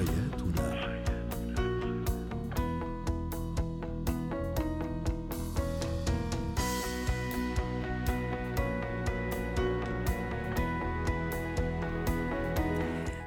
حياتنا 0.00 0.80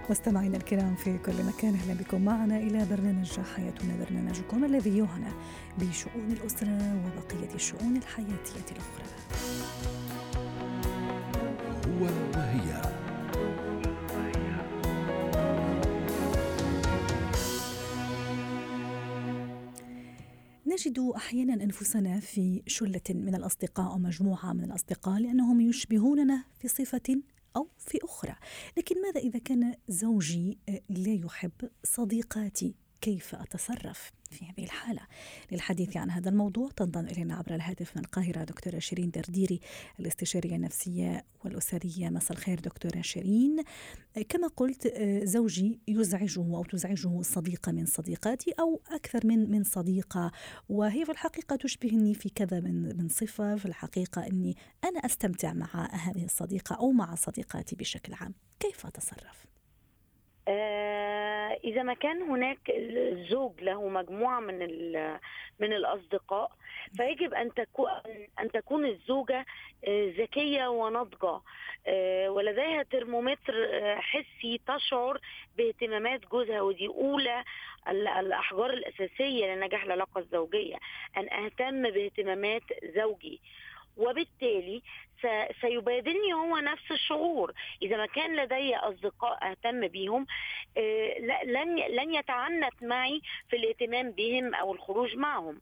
مستمعينا 0.10 0.58
الكرام 0.58 0.96
في 0.96 1.18
كل 1.18 1.44
مكان 1.46 1.76
أهلا 1.76 1.94
بكم 1.94 2.26
معنا 2.26 2.58
إلى 2.58 2.86
برنامج 2.92 3.32
حياتنا 3.56 3.94
برنامجكم 4.06 4.64
الذي 4.64 4.98
يعنى 4.98 5.32
بشؤون 5.78 6.32
الأسرة 6.32 6.96
وبقية 7.06 7.56
الشؤون 7.56 7.98
الحياتية 7.98 8.72
الأخرى. 8.72 9.06
هو 11.88 12.33
نجد 20.74 21.00
أحيانا 21.16 21.64
أنفسنا 21.64 22.20
في 22.20 22.64
شلة 22.68 23.02
من 23.10 23.36
الأصدقاء 23.36 23.92
أو 23.92 23.98
مجموعة 23.98 24.54
من 24.54 24.64
الأصدقاء 24.64 25.20
لأنهم 25.20 25.62
يشبهوننا 25.62 26.44
في 26.60 26.68
صفة 26.68 27.22
أو 27.56 27.68
في 27.78 28.00
أخرى. 28.04 28.36
لكن 28.78 29.02
ماذا 29.02 29.20
إذا 29.20 29.40
كان 29.40 29.76
زوجي 29.88 30.58
آه، 30.70 30.82
لا 30.90 31.14
يحب 31.14 31.52
صديقاتي؟ 31.84 32.76
كيف 33.04 33.36
أتصرف 33.36 34.12
في 34.32 34.46
هذه 34.46 34.64
الحالة؟ 34.64 35.02
للحديث 35.52 35.98
عن 35.98 36.12
هذا 36.12 36.30
الموضوع 36.30 36.70
تنضم 36.76 37.06
إلينا 37.06 37.36
عبر 37.36 37.56
الهاتف 37.56 37.98
من 37.98 38.04
القاهرة 38.04 38.44
دكتورة 38.44 38.80
شيرين 38.80 39.12
درديري 39.12 39.60
الاستشارية 40.00 40.56
النفسية 40.56 41.26
والأسرية. 41.46 42.10
مساء 42.10 42.38
الخير 42.38 42.60
دكتورة 42.60 43.02
شيرين. 43.02 43.64
كما 44.30 44.48
قلت 44.48 44.86
آه، 44.86 45.24
زوجي 45.26 45.80
يزعجه 45.88 46.40
أو 46.40 46.64
تزعجه 46.64 47.22
صديقة 47.22 47.72
من 47.72 47.86
صديقاتي 47.86 48.52
أو 48.60 48.82
أكثر 48.92 49.28
من 49.28 49.52
من 49.52 49.64
صديقة 49.64 50.32
وهي 50.70 51.06
في 51.06 51.12
الحقيقة 51.12 51.56
تشبهني 51.56 52.14
في 52.14 52.30
كذا 52.30 52.60
من 52.60 52.98
من 52.98 53.10
صفة. 53.10 53.56
في 53.56 53.66
الحقيقة 53.66 54.28
أني 54.28 54.58
أنا 54.84 55.00
أستمتع 55.00 55.54
مع 55.54 55.90
هذه 55.92 56.26
الصديقة 56.26 56.76
أو 56.76 56.92
مع 56.92 57.16
صديقاتي 57.16 57.76
بشكل 57.76 58.14
عام. 58.14 58.34
كيف 58.60 58.86
أتصرف؟ 58.86 59.54
آه 60.48 61.58
إذا 61.64 61.84
ما 61.84 61.94
كان 61.94 62.22
هناك 62.22 62.60
الزوج 62.70 63.62
له 63.62 63.90
مجموعة 63.90 64.40
من 64.40 64.60
من 65.60 65.74
الأصدقاء 65.74 66.52
فيجب 66.98 67.34
أن 67.34 67.54
تكون 67.54 67.90
أن 68.40 68.52
تكون 68.52 68.86
الزوجة 68.86 69.46
آه، 69.88 70.14
ذكية 70.18 70.68
وناضجة 70.68 71.42
آه 71.88 72.30
ولديها 72.30 72.84
ترمومتر 72.84 73.54
حسي 74.02 74.62
تشعر 74.68 75.20
باهتمامات 75.58 76.22
جوزها 76.32 76.62
ودي 76.62 76.88
أولى 76.88 77.44
الأحجار 78.20 78.70
الأساسية 78.74 79.56
لنجاح 79.56 79.84
العلاقة 79.84 80.20
الزوجية 80.20 80.76
أن 81.18 81.30
أهتم 81.30 81.84
باهتمامات 81.84 82.64
زوجي. 82.96 83.42
وبالتالي 83.98 84.82
سيبادلني 85.62 86.34
هو 86.34 86.58
نفس 86.58 86.92
الشعور. 86.92 87.54
إذا 87.82 87.98
ما 87.98 88.06
كان 88.06 88.36
لدي 88.36 88.76
أصدقاء 88.76 89.52
أهتم 89.52 89.88
بهم 89.88 90.26
آه، 90.78 91.20
لن 91.46 91.76
لن 91.76 92.14
يتعنت 92.14 92.84
معي 92.84 93.22
في 93.50 93.56
الاهتمام 93.56 94.12
بهم 94.12 94.56
أو 94.56 94.74
الخروج 94.74 95.16
معهم. 95.16 95.62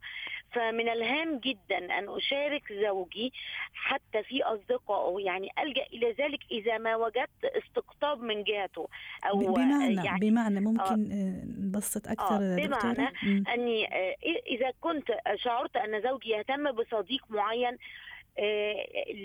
فمن 0.52 0.90
الهام 0.90 1.40
جدا 1.40 2.00
أن 2.00 2.10
أشارك 2.10 2.73
زوجي 2.73 3.34
حتى 3.73 4.23
في 4.23 4.44
أصدقائه 4.44 5.26
يعني 5.26 5.50
ألجأ 5.60 5.86
إلى 5.94 6.12
ذلك 6.12 6.40
إذا 6.52 6.78
ما 6.78 6.95
وجدت 6.95 7.44
استقطاب 7.44 8.22
من 8.22 8.44
جهته 8.44 8.88
أو 9.26 9.38
بمعنى 9.38 9.95
يعني 9.95 10.30
بمعنى 10.30 10.60
ممكن 10.60 11.12
آه 11.12 11.45
نبسط 11.62 12.08
أكثر 12.08 12.36
آه 12.36 12.56
بمعنى 12.56 13.14
أني 13.54 13.95
آه 13.95 14.16
إذا 14.48 14.72
كنت 14.82 15.12
شعرت 15.36 15.76
أن 15.76 16.02
زوجي 16.02 16.30
يهتم 16.30 16.72
بصديق 16.72 17.26
معين 17.30 17.73
آه، 17.73 17.78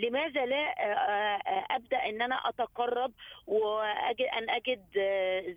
لماذا 0.03 0.47
لا 0.47 0.57
آه، 0.57 1.37
آه، 1.37 1.67
أبدأ 1.71 1.97
إن 1.97 2.23
أنا 2.23 2.35
أتقرب 2.49 3.13
وأجد 3.47 4.27
أن 4.39 4.51
أجد 4.51 4.83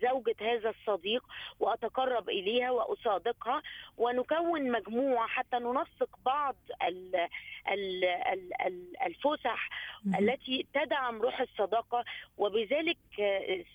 زوجة 0.02 0.34
هذا 0.40 0.70
الصديق 0.70 1.24
وأتقرب 1.60 2.28
إليها 2.28 2.70
وأصادقها 2.70 3.62
ونكون 3.98 4.70
مجموعة 4.70 5.26
حتى 5.26 5.56
ننسق 5.56 6.18
بعض 6.26 6.56
الفسح 9.06 9.68
التي 10.18 10.66
تدعم 10.74 11.22
روح 11.22 11.40
الصداقة. 11.40 12.04
وبذلك 12.38 12.98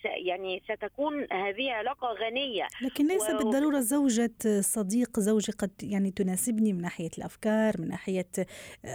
يعني 0.04 0.62
ستكون 0.64 1.32
هذه 1.32 1.72
علاقة 1.72 2.12
غنية. 2.12 2.66
لكن 2.82 3.08
ليس 3.08 3.30
و... 3.30 3.38
بالضرورة 3.38 3.80
زوجة 3.80 4.60
صديق 4.60 5.20
زوجي 5.20 5.52
قد 5.52 5.70
يعني 5.82 6.10
تناسبني 6.10 6.72
من 6.72 6.80
ناحية 6.80 7.10
الأفكار 7.18 7.74
من 7.78 7.88
ناحية 7.88 8.28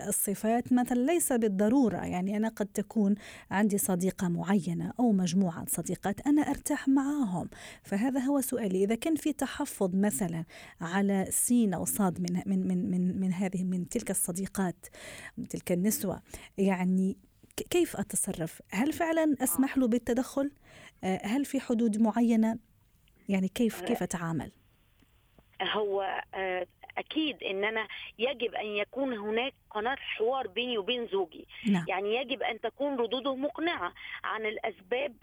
الصفات 0.08 0.71
مثلا 0.72 1.06
ليس 1.06 1.34
بالضرورة 1.34 1.98
يعني 1.98 2.38
أنا 2.38 2.50
قد 2.50 2.66
تكون 2.66 3.16
عندي 3.52 3.78
صديقة 3.78 4.28
معينة 4.28 4.94
أو 5.00 5.12
مجموعة 5.12 5.66
صديقات 5.68 6.28
أنا 6.28 6.42
أرتاح 6.42 6.88
معاهم 6.88 7.50
فهذا 7.84 8.20
هو 8.20 8.42
سؤالي 8.42 8.84
إذا 8.84 8.96
كان 8.96 9.16
في 9.16 9.34
تحفظ 9.34 9.96
مثلا 9.96 10.46
على 10.82 11.26
سين 11.30 11.74
أو 11.74 11.86
صاد 11.86 12.22
من 12.22 12.42
من 12.46 12.68
من 12.68 12.92
من, 12.92 13.20
من 13.20 13.34
هذه 13.34 13.64
من 13.64 13.90
تلك 13.90 14.12
الصديقات 14.12 14.86
من 15.38 15.48
تلك 15.48 15.72
النسوة 15.72 16.22
يعني 16.58 17.18
كيف 17.70 17.96
أتصرف؟ 17.98 18.62
هل 18.72 18.94
فعلا 18.94 19.36
أسمح 19.44 19.78
له 19.78 19.88
بالتدخل؟ 19.88 20.52
آه، 21.04 21.22
هل 21.24 21.46
في 21.46 21.60
حدود 21.60 22.02
معينة؟ 22.02 22.60
يعني 23.30 23.48
كيف 23.48 23.82
كيف 23.82 24.04
أتعامل؟ 24.04 24.52
هو 25.62 26.24
آه، 26.36 26.68
أكيد 26.98 27.44
إن 27.44 27.64
أنا 27.64 27.88
يجب 28.20 28.56
أن 28.56 28.66
يكون 28.66 29.18
هناك 29.18 29.54
قناة 29.74 29.96
حوار 29.96 30.48
بيني 30.48 30.78
وبين 30.78 31.08
زوجي 31.08 31.48
نعم. 31.68 31.86
يعني 31.88 32.16
يجب 32.16 32.44
أن 32.44 32.62
تكون 32.62 32.96
ردوده 32.96 33.36
مقنعة 33.36 33.94
عن 34.24 34.46
الأسباب 34.46 35.14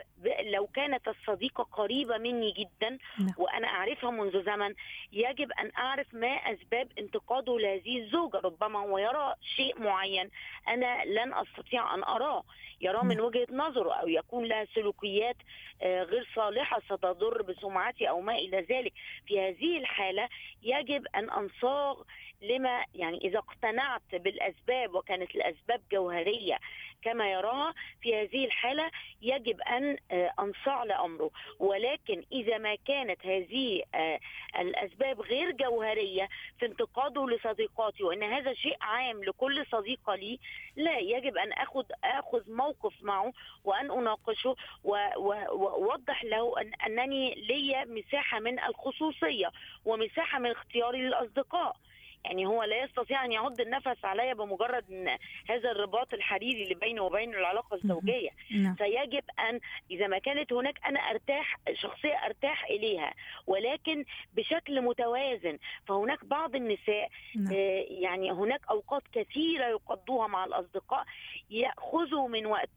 لو 0.44 0.66
كانت 0.66 1.08
الصديقة 1.08 1.64
قريبة 1.64 2.18
مني 2.18 2.52
جدا 2.52 2.98
نعم. 3.18 3.34
وأنا 3.38 3.68
أعرفها 3.68 4.10
منذ 4.10 4.44
زمن 4.44 4.74
يجب 5.12 5.52
أن 5.52 5.70
أعرف 5.78 6.14
ما 6.14 6.34
أسباب 6.36 6.88
انتقاده 6.98 7.58
لهذه 7.58 7.98
الزوجة 7.98 8.36
ربما 8.36 8.78
هو 8.78 8.98
يرى 8.98 9.34
شيء 9.56 9.82
معين 9.82 10.30
أنا 10.68 11.04
لن 11.04 11.34
أستطيع 11.34 11.94
أن 11.94 12.04
أراه 12.04 12.44
يراه 12.80 13.04
من 13.04 13.16
نعم. 13.16 13.26
وجهة 13.26 13.46
نظره 13.50 13.92
أو 13.92 14.08
يكون 14.08 14.44
لها 14.44 14.66
سلوكيات 14.74 15.36
آه، 15.82 16.02
غير 16.02 16.28
صالحة 16.34 16.80
ستضر 16.80 17.42
بسمعتي 17.42 18.08
أو 18.08 18.20
ما 18.20 18.34
إلى 18.34 18.60
ذلك 18.60 18.92
في 19.26 19.40
هذه 19.40 19.78
الحالة 19.78 20.28
يجب 20.62 21.06
أن 21.14 21.30
أنصاغ 21.30 22.02
لما 22.42 22.84
يعني 22.94 23.18
إذا 23.18 23.38
اقتنعت 23.38 24.02
بالاسباب 24.38 24.94
وكانت 24.94 25.34
الأسباب 25.34 25.80
جوهرية 25.92 26.58
كما 27.02 27.32
يراها 27.32 27.74
في 28.02 28.14
هذه 28.22 28.44
الحالة 28.44 28.90
يجب 29.22 29.60
أن 29.60 29.96
آه، 30.10 30.32
أنصاع 30.40 30.84
لأمره. 30.84 31.30
ولكن 31.58 32.22
إذا 32.32 32.58
ما 32.58 32.74
كانت 32.74 33.26
هذه 33.26 33.82
آه، 33.94 34.20
الأسباب 34.58 35.20
غير 35.20 35.50
جوهرية 35.50 36.28
في 36.58 36.66
انتقاده 36.66 37.26
لصديقاتي 37.26 38.02
وإن 38.04 38.22
هذا 38.22 38.54
شيء 38.54 38.76
عام 38.80 39.24
لكل 39.24 39.66
صديقة 39.72 40.14
لي 40.14 40.38
لا 40.76 40.98
يجب 40.98 41.36
أن 41.36 41.52
أخذ 41.52 41.84
أخذ 42.04 42.42
موقف 42.52 42.94
معه 43.02 43.32
وأن 43.64 43.90
أناقشه 43.90 44.56
وأوضح 44.84 46.24
له 46.24 46.60
أن 46.60 46.72
أنني 46.86 47.34
لي 47.34 47.84
مساحة 47.84 48.40
من 48.40 48.58
الخصوصية 48.58 49.50
ومساحة 49.84 50.38
من 50.38 50.50
اختياري 50.50 50.98
للأصدقاء. 50.98 51.76
يعني 52.24 52.46
هو 52.46 52.62
لا 52.62 52.84
يستطيع 52.84 53.24
أن 53.24 53.32
يعد 53.32 53.60
النفس 53.60 54.04
علي 54.04 54.34
بمجرد 54.34 54.84
إن 54.90 55.18
هذا 55.48 55.70
الرباط 55.70 56.14
الحريري 56.14 56.62
اللي 56.62 56.74
بينه 56.74 57.02
وبين 57.02 57.34
العلاقة 57.34 57.74
الزوجية. 57.74 58.30
نعم. 58.50 58.74
فيجب 58.74 59.24
أن 59.38 59.60
إذا 59.90 60.06
ما 60.06 60.18
كانت 60.18 60.52
هناك 60.52 60.86
أنا 60.86 61.00
أرتاح 61.00 61.56
شخصية 61.72 62.14
أرتاح 62.26 62.64
إليها 62.64 63.14
ولكن 63.46 64.04
بشكل 64.34 64.82
متوازن. 64.82 65.58
فهناك 65.86 66.24
بعض 66.24 66.54
النساء 66.54 67.08
نعم. 67.36 67.52
آه 67.52 67.84
يعني 67.88 68.32
هناك 68.32 68.60
أوقات 68.70 69.02
كثيرة 69.12 69.66
يقضوها 69.66 70.26
مع 70.26 70.44
الأصدقاء 70.44 71.04
يأخذوا 71.50 72.28
من 72.28 72.46
وقت 72.46 72.70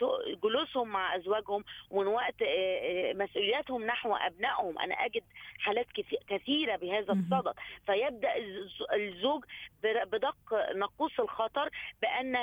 جلوسهم 0.43 0.87
مع 0.87 1.15
أزواجهم 1.15 1.63
ومن 1.89 2.07
وقت 2.07 2.41
آه, 2.41 2.45
آه، 2.45 3.13
مسؤولياتهم 3.13 3.85
نحو 3.85 4.15
أبنائهم. 4.15 4.79
أنا 4.79 4.95
أجد 4.95 5.23
حالات 5.59 5.87
كثيرة 6.27 6.75
بهذا 6.75 7.13
الصدد. 7.13 7.53
فيبدأ 7.85 8.29
الزوج 8.93 9.30
الزوج 9.31 9.43
بدق 10.11 10.35
ناقوس 10.75 11.19
الخطر 11.19 11.69
بأن 12.01 12.35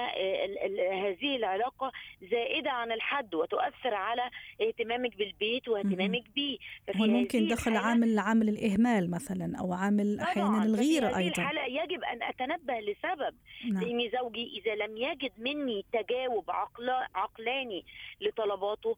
هذه 0.93 1.37
العلاقة 1.37 1.93
زائدة 2.31 2.70
عن 2.70 2.93
الحد 2.93 3.35
وتؤثر 3.35 3.94
على 3.94 4.31
اهتمامك 4.61 5.17
بالبيت 5.17 5.69
واهتمامك 5.69 6.25
به 6.37 6.58
ممكن 6.94 7.49
دخل 7.49 7.76
عامل 7.76 8.19
عامل 8.19 8.49
الإهمال 8.49 9.11
مثلا 9.11 9.58
أو 9.58 9.73
عامل 9.73 10.20
أحيانا 10.20 10.62
الغيرة 10.64 11.17
أيضا. 11.17 11.43
الحالة 11.43 11.64
يجب 11.82 12.05
أن 12.05 12.23
أتنبه 12.23 12.75
لسبب 12.81 13.34
نعم. 13.73 13.84
لأن 13.84 14.11
زوجي 14.20 14.61
إذا 14.61 14.75
لم 14.75 14.96
يجد 14.96 15.32
مني 15.38 15.84
تجاوب 15.93 16.50
عقل 16.50 16.91
عقلاني 17.14 17.84
لطلباته 18.20 18.96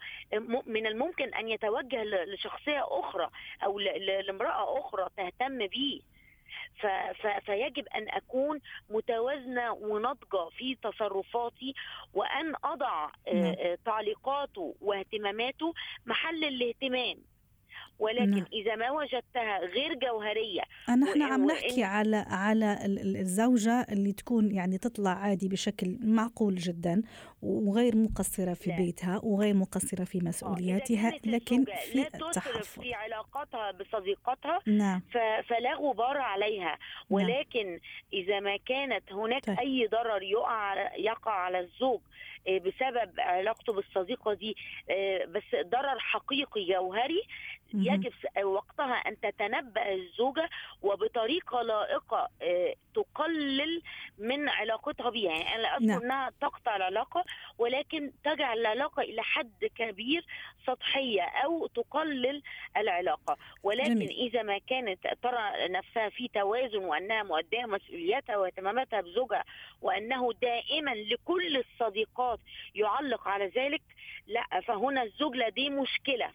من 0.66 0.86
الممكن 0.86 1.34
أن 1.34 1.48
يتوجه 1.48 2.04
لشخصية 2.04 2.84
أخرى 2.88 3.30
أو 3.64 3.78
لامرأة 3.78 4.78
أخرى 4.80 5.08
تهتم 5.16 5.66
فيجب 7.46 7.88
أن 7.88 8.08
أكون 8.08 8.60
متوازنة 8.90 9.72
وناضجة 9.72 10.48
في 10.58 10.76
تصرفاتي 10.82 11.74
وأن 12.14 12.54
أضع 12.64 13.10
نعم. 13.34 13.54
تعليقاته 13.84 14.74
واهتماماته 14.80 15.74
محل 16.06 16.44
الاهتمام 16.44 17.16
ولكن 18.00 18.30
نعم. 18.30 18.46
إذا 18.52 18.76
ما 18.76 18.90
وجدتها 18.90 19.58
غير 19.58 19.94
جوهرية 19.94 20.62
نحن 20.88 21.22
عم 21.22 21.46
نحكي 21.46 21.84
على 21.84 22.16
على 22.16 22.78
الزوجة 23.20 23.86
اللي 23.92 24.12
تكون 24.12 24.54
يعني 24.54 24.78
تطلع 24.78 25.10
عادي 25.10 25.48
بشكل 25.48 25.98
معقول 26.00 26.54
جدا 26.54 27.02
وغير 27.42 27.96
مقصرة 27.96 28.54
في 28.54 28.70
لا. 28.70 28.76
بيتها 28.76 29.20
وغير 29.22 29.54
مقصرة 29.54 30.04
في 30.04 30.18
مسؤولياتها 30.22 31.12
لكن 31.24 31.64
في 31.64 32.04
تحفظ 32.34 32.82
في 32.82 32.94
علاقتها 32.94 33.70
بصديقتها 33.70 34.58
نعم. 34.66 35.02
فلا 35.48 35.74
غبار 35.74 36.18
عليها 36.18 36.64
نعم. 36.64 36.78
ولكن 37.10 37.66
نعم. 37.66 37.80
إذا 38.12 38.40
ما 38.40 38.56
كانت 38.56 39.12
هناك 39.12 39.44
طيب. 39.44 39.58
أي 39.58 39.86
ضرر 39.86 40.22
يقع 40.22 40.96
يقع 40.96 41.32
على 41.32 41.60
الزوج 41.60 42.00
آه، 42.48 42.58
بسبب 42.58 43.20
علاقته 43.20 43.72
بالصديقة 43.72 44.34
دي 44.34 44.56
آه، 44.90 45.24
بس 45.24 45.42
ضرر 45.66 45.98
حقيقي 45.98 46.64
جوهري 46.64 47.22
يجب 47.74 48.12
وقتها 48.42 48.94
أن 48.94 49.20
تتنبأ 49.20 49.92
الزوجة 49.92 50.48
وبطريقة 50.82 51.62
لائقة 51.62 52.28
آه، 52.42 52.74
تقلل 52.94 53.82
من 54.18 54.48
علاقتها 54.48 55.10
بها 55.10 55.30
يعني 55.30 55.54
أنا 55.54 55.62
لا 55.62 55.76
أذكر 55.76 55.86
نعم. 55.86 56.02
إنها 56.02 56.32
تقطع 56.40 56.76
العلاقة 56.76 57.24
ولكن 57.58 58.12
تجعل 58.24 58.58
العلاقة 58.58 59.02
إلى 59.02 59.22
حد 59.22 59.64
كبير 59.74 60.24
سطحية 60.66 61.22
أو 61.22 61.66
تقلل 61.66 62.42
العلاقة 62.76 63.36
ولكن 63.62 63.94
جميل. 63.94 64.10
إذا 64.10 64.42
ما 64.42 64.58
كانت 64.58 65.06
ترى 65.22 65.68
نفسها 65.68 66.08
في 66.08 66.28
توازن 66.28 66.84
وأنها 66.84 67.22
مؤدية 67.22 67.64
مسؤولياتها 67.66 68.36
واهتماماتها 68.36 69.00
بزوجها 69.00 69.44
وأنه 69.82 70.30
دائما 70.42 70.94
لكل 70.94 71.56
الصديقات 71.56 72.38
يعلق 72.74 73.28
على 73.28 73.46
ذلك 73.46 73.82
لا 74.26 74.60
فهنا 74.60 75.02
الزوج 75.02 75.36
لديه 75.36 75.70
مشكلة 75.70 76.30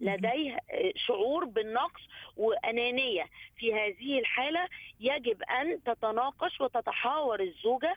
لديه 0.00 0.58
شعور 0.96 1.44
بالنقص 1.44 2.02
وأنانية 2.36 3.24
في 3.56 3.74
هذه 3.74 4.18
الحالة 4.18 4.68
يجب 5.00 5.42
أن 5.42 5.82
تتناقش 5.84 6.60
وتتحاور 6.60 7.40
الزوجة 7.40 7.94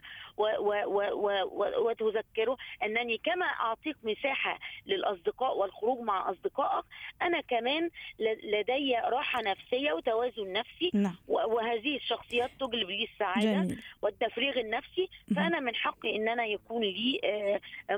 وتذكره 1.77 2.57
أنني 2.83 3.17
كما 3.17 3.45
أعطيك 3.45 3.95
مساحة 4.03 4.59
للأصدقاء 4.85 5.57
والخروج 5.57 5.99
مع 5.99 6.31
أصدقائك 6.31 6.85
أنا 7.21 7.41
كمان 7.41 7.89
لدي 8.43 8.95
راحة 8.95 9.41
نفسية 9.41 9.91
وتوازن 9.91 10.53
نفسي 10.53 10.91
نعم. 10.93 11.15
وهذه 11.27 11.95
الشخصيات 11.95 12.51
تجلب 12.59 12.89
لي 12.89 13.03
السعادة 13.13 13.63
جميل. 13.63 13.81
والتفريغ 14.01 14.59
النفسي 14.59 15.09
فأنا 15.35 15.59
من 15.59 15.75
حقي 15.75 16.15
ان 16.15 16.29
أنا 16.29 16.45
يكون 16.45 16.81
لي 16.81 17.19
آه، 17.23 17.95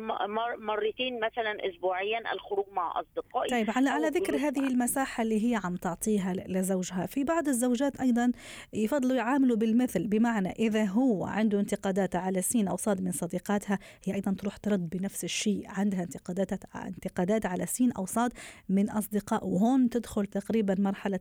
مرتين 0.58 1.20
مثلا 1.20 1.68
اسبوعيا 1.70 2.34
الخروج 2.34 2.66
مع 2.72 3.00
أصدقائي 3.00 3.50
طيب 3.50 3.72
على 3.76 3.90
على 3.92 4.08
ذكر 4.08 4.36
هذه 4.36 4.68
المساحة 4.68 5.24
اللي 5.24 5.52
هي 5.52 5.60
عم 5.64 5.76
تعطيها 5.76 6.34
لزوجها. 6.34 7.06
في 7.06 7.24
بعض 7.24 7.48
الزوجات 7.48 8.02
أيضا 8.02 8.32
يفضلوا 8.74 9.16
يعاملوا 9.16 9.56
بالمثل 9.56 10.08
بمعنى 10.08 10.50
إذا 10.50 10.84
هو 10.86 11.26
عنده 11.26 11.60
انتقادات 11.60 12.16
على 12.16 12.42
سين 12.42 12.68
أو 12.68 12.78
صاد 12.78 13.02
من 13.02 13.12
صديقاتها 13.12 13.80
هي 14.04 14.14
أيضا 14.14 14.32
تروح 14.34 14.58
ترد 14.58 14.90
بنفس 14.90 15.24
الشيء 15.24 15.64
عندها 15.68 16.04
انتقادات 16.04 16.52
انتقادات 16.76 17.46
على 17.46 17.66
سين 17.66 17.92
أو 17.92 18.06
صاد 18.06 18.34
من 18.70 18.90
أصدقاء 18.90 19.48
وهون 19.48 19.90
تدخل 19.90 20.26
تقريبا 20.26 20.76
مرحلة 20.80 21.20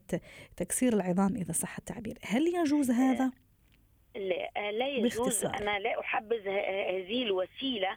تكسير 0.56 0.92
العظام 0.92 1.36
إذا 1.36 1.52
صح 1.52 1.76
التعبير. 1.78 2.18
هل 2.22 2.42
يجوز 2.46 2.90
هذا؟ 2.90 3.30
لا, 4.14 4.70
لا 4.72 4.88
يجوز. 4.88 5.16
باختصار. 5.16 5.56
أنا 5.60 5.78
لا 5.78 6.00
أحبذ 6.00 6.48
هذه 6.48 7.22
الوسيلة 7.22 7.96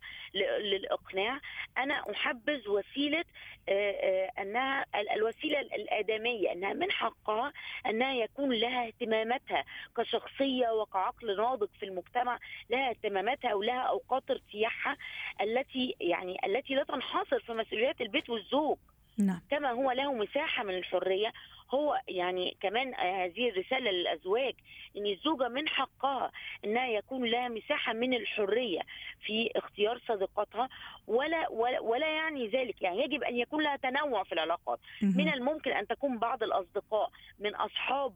للإقناع. 0.59 1.39
أنا 1.77 2.11
أحبذ 2.11 2.69
وسيلة 2.69 3.23
أنها 4.39 4.85
الوسيلة 5.15 5.59
الآدمية 5.59 6.51
أنها 6.51 6.73
من 6.73 6.91
حقها 6.91 7.53
أنها 7.85 8.13
يكون 8.13 8.53
لها 8.53 8.87
اهتماماتها 8.87 9.65
كشخصية 9.97 10.69
وكعقل 10.69 11.37
ناضج 11.37 11.69
في 11.79 11.85
المجتمع 11.85 12.39
لها 12.69 12.89
اهتماماتها 12.89 13.53
ولها 13.53 13.81
أوقات 13.81 14.31
ارتياحها 14.31 14.97
التي 15.41 15.95
يعني 15.99 16.37
التي 16.45 16.73
لا 16.75 16.83
تنحصر 16.83 17.39
في 17.39 17.53
مسؤوليات 17.53 18.01
البيت 18.01 18.29
والزوج. 18.29 18.77
نعم. 19.17 19.41
كما 19.51 19.71
هو 19.71 19.91
له 19.91 20.13
مساحة 20.13 20.63
من 20.63 20.77
الحرية 20.77 21.33
هو 21.73 22.01
يعني 22.07 22.57
كمان 22.61 22.95
هذه 22.95 23.49
الرسالة 23.49 23.91
للأزواج 23.91 24.53
إن 24.97 25.05
الزوجة 25.05 25.47
من 25.47 25.67
حقها 25.67 26.31
إنها 26.65 26.87
يكون 26.87 27.25
لها 27.25 27.47
مساحة 27.47 27.93
من 27.93 28.13
الحرية 28.13 28.81
في 29.25 29.51
اختيار 29.55 30.01
صديقاتها 30.07 30.69
ولا 31.07 31.49
ولا, 31.49 31.79
ولا 31.79 32.07
يعني 32.07 32.47
ذلك. 32.47 32.81
يعني 32.81 33.03
يجب 33.03 33.23
أن 33.23 33.35
يكون 33.35 33.63
لها 33.63 33.75
تنوع 33.75 34.23
في 34.23 34.31
العلاقات. 34.31 34.79
من 35.01 35.33
الممكن 35.33 35.71
أن 35.71 35.87
تكون 35.87 36.17
بعض 36.19 36.43
الأصدقاء 36.43 37.09
من 37.39 37.55
أصحاب 37.55 38.13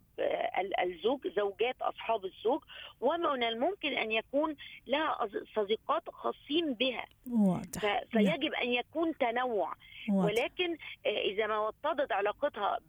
الزوج 0.83 1.27
زوجات 1.35 1.75
أصحاب 1.81 2.25
الزوج 2.25 2.61
ومن 3.01 3.43
الممكن 3.43 3.93
أن 3.93 4.11
يكون 4.11 4.55
لها 4.87 5.29
صديقات 5.55 6.09
خاصين 6.09 6.73
بها. 6.73 7.05
واضح. 7.31 8.03
فيجب 8.11 8.53
أن 8.53 8.69
يكون 8.69 9.17
تنوع. 9.17 9.73
واضح. 10.09 10.25
ولكن 10.25 10.77
إذا 11.05 11.47
ما 11.47 11.59
وطدت 11.59 12.11
علاقتها 12.11 12.79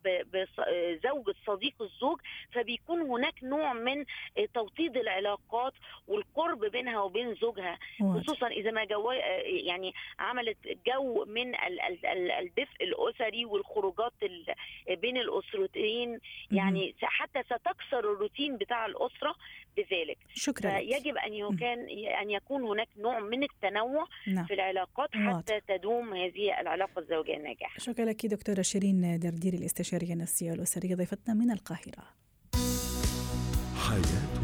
زوج 1.04 1.34
صديق 1.46 1.74
الزوج 1.82 2.20
فبيكون 2.52 3.00
هناك 3.00 3.44
نوع 3.44 3.72
من 3.72 4.04
توطيد 4.54 4.96
العلاقات 4.96 5.72
والقرب 6.08 6.64
بينها 6.64 7.00
وبين 7.00 7.34
زوجها. 7.34 7.78
خصوصا 8.00 8.46
إذا 8.46 8.70
ما 8.70 8.84
جو 8.84 9.10
يعني 9.44 9.94
عملت 10.18 10.56
جو 10.86 11.24
من 11.24 11.54
الدفء 12.38 12.84
الأسري 12.84 13.44
والخروجات 13.44 14.12
بين 14.88 15.16
الأسرتين. 15.16 16.20
يعني 16.50 16.94
حتى 17.02 17.42
ستكسر 17.42 17.98
الروتين 18.12 18.56
بتاع 18.56 18.86
الأسرة. 18.86 19.34
بذلك. 19.78 20.18
شكرا 20.34 20.78
يجب 20.78 21.16
أن 21.16 21.56
كان 21.56 21.78
أن 22.22 22.30
يكون 22.30 22.62
هناك 22.62 22.88
نوع 22.98 23.20
من 23.20 23.42
التنوع 23.42 24.04
نعم. 24.26 24.44
في 24.44 24.54
العلاقات 24.54 25.08
حتى 25.12 25.52
واضح. 25.54 25.58
تدوم 25.68 26.14
هذه 26.14 26.60
العلاقة 26.60 26.98
الزوجية 26.98 27.36
الناجحة. 27.36 27.78
شكرا 27.78 28.04
لك 28.04 28.26
دكتورة 28.26 28.62
شيرين 28.62 29.18
دردير 29.18 29.54
الاستشارية 29.54 30.12
النفسية 30.12 30.52
الاسريه 30.52 30.94
ضيفتنا 30.94 31.34
من 31.34 31.50
القاهرة. 31.50 32.04
حياتنا 33.88 34.37